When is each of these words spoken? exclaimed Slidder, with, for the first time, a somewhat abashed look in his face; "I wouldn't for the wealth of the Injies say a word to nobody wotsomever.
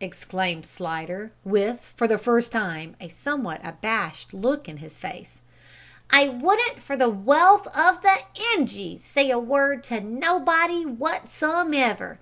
exclaimed 0.00 0.64
Slidder, 0.64 1.30
with, 1.44 1.92
for 1.94 2.08
the 2.08 2.16
first 2.16 2.50
time, 2.50 2.96
a 3.02 3.10
somewhat 3.10 3.60
abashed 3.62 4.32
look 4.32 4.66
in 4.66 4.78
his 4.78 4.98
face; 4.98 5.42
"I 6.08 6.26
wouldn't 6.26 6.80
for 6.82 6.96
the 6.96 7.10
wealth 7.10 7.66
of 7.66 8.00
the 8.00 8.22
Injies 8.56 9.02
say 9.02 9.28
a 9.28 9.38
word 9.38 9.84
to 9.84 10.00
nobody 10.00 10.86
wotsomever. 10.86 12.12